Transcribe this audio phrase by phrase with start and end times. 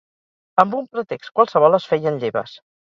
[0.63, 2.61] Amb un pretext qualsevol, es feien lleves